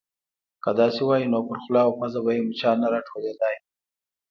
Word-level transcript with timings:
_که 0.63 0.71
داسې 0.79 1.01
وای، 1.05 1.23
نو 1.31 1.39
پر 1.47 1.57
خوله 1.63 1.81
او 1.85 1.91
پزه 1.99 2.19
به 2.25 2.31
يې 2.35 2.41
مچان 2.47 2.75
نه 2.83 2.87
راټولېدای. 2.93 3.55